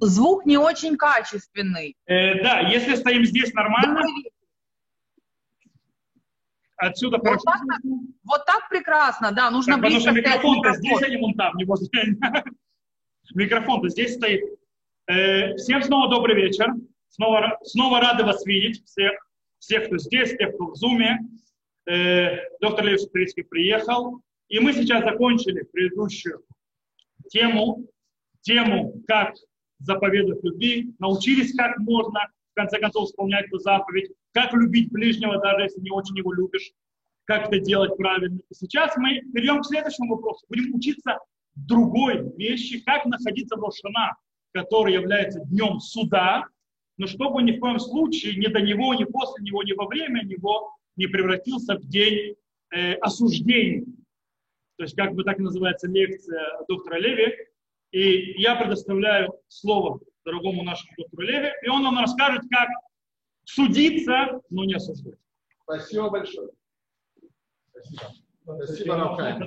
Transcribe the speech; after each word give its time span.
Звук 0.00 0.44
не 0.44 0.58
очень 0.58 0.96
качественный. 0.96 1.96
Э, 2.06 2.42
да, 2.42 2.60
если 2.60 2.94
стоим 2.94 3.24
здесь 3.24 3.52
нормально, 3.54 4.02
отсюда 6.76 7.18
Вот 7.18 7.38
так, 7.44 7.60
вот 8.24 8.44
так 8.46 8.68
прекрасно, 8.68 9.32
да, 9.32 9.50
нужно 9.50 9.74
Так, 9.74 9.82
потому 9.82 9.94
близко 9.96 10.10
что 10.10 10.20
к 10.20 10.24
микрофон-то 10.24 10.74
здесь, 10.74 11.02
а 11.02 11.08
не 11.08 11.16
вон 11.16 11.34
там, 11.34 11.56
не 11.56 11.64
возле. 11.64 11.88
Микрофон-то 13.34 13.88
здесь 13.88 14.14
стоит. 14.14 14.42
Э, 15.06 15.54
Всем 15.56 15.82
снова 15.82 16.10
добрый 16.10 16.36
вечер. 16.36 16.68
Снова, 17.08 17.58
снова 17.62 18.00
рады 18.00 18.24
вас 18.24 18.44
видеть, 18.44 18.84
всех, 18.84 19.12
всех, 19.58 19.86
кто 19.86 19.98
здесь, 19.98 20.36
тех, 20.36 20.54
кто 20.54 20.66
в 20.66 20.76
Зуме. 20.76 21.20
Э, 21.86 22.36
Доктор 22.60 22.84
Лев 22.86 23.00
Шприцкий 23.00 23.44
приехал. 23.44 24.20
И 24.48 24.58
мы 24.58 24.72
сейчас 24.72 25.04
закончили 25.04 25.62
предыдущую 25.62 26.42
тему, 27.34 27.84
тему, 28.42 29.02
как 29.06 29.34
заповедовать 29.80 30.42
любви, 30.44 30.94
научились, 31.00 31.54
как 31.54 31.78
можно, 31.78 32.20
в 32.52 32.54
конце 32.54 32.78
концов, 32.78 33.08
исполнять 33.08 33.46
эту 33.46 33.58
заповедь, 33.58 34.12
как 34.32 34.52
любить 34.54 34.90
ближнего, 34.90 35.38
даже 35.40 35.64
если 35.64 35.80
не 35.80 35.90
очень 35.90 36.16
его 36.16 36.32
любишь, 36.32 36.72
как 37.24 37.48
это 37.48 37.58
делать 37.58 37.96
правильно. 37.96 38.38
И 38.48 38.54
сейчас 38.54 38.96
мы 38.96 39.20
перейдем 39.34 39.60
к 39.60 39.66
следующему 39.66 40.14
вопросу. 40.14 40.46
Будем 40.48 40.74
учиться 40.74 41.18
другой 41.56 42.32
вещи, 42.36 42.80
как 42.80 43.04
находиться 43.06 43.56
в 43.56 43.60
Рошана, 43.60 44.16
который 44.52 44.94
является 44.94 45.40
днем 45.40 45.80
суда, 45.80 46.46
но 46.96 47.08
чтобы 47.08 47.42
ни 47.42 47.52
в 47.52 47.60
коем 47.60 47.80
случае 47.80 48.36
ни 48.36 48.46
до 48.46 48.60
него, 48.60 48.94
ни 48.94 49.04
после 49.04 49.44
него, 49.44 49.62
ни 49.64 49.72
во 49.72 49.86
время 49.86 50.22
него 50.22 50.76
не 50.96 51.08
превратился 51.08 51.76
в 51.76 51.88
день 51.88 52.36
э, 52.70 52.94
осуждения. 52.94 53.84
То 54.76 54.84
есть, 54.84 54.96
как 54.96 55.14
бы 55.14 55.24
так 55.24 55.38
и 55.38 55.42
называется 55.42 55.88
лекция 55.88 56.42
доктора 56.68 56.98
Леви. 56.98 57.34
И 57.92 58.40
я 58.40 58.56
предоставляю 58.56 59.40
слово 59.48 60.00
дорогому 60.24 60.62
нашему 60.64 60.92
доктору 60.96 61.22
Леви, 61.22 61.52
и 61.62 61.68
он 61.68 61.82
нам 61.82 61.98
расскажет, 61.98 62.42
как 62.50 62.68
судиться, 63.44 64.40
но 64.50 64.64
не 64.64 64.74
осуждать. 64.74 65.18
Спасибо 65.62 66.10
большое. 66.10 66.50
Спасибо. 67.70 68.12
Спасибо, 68.42 68.96
Равкай. 68.96 69.38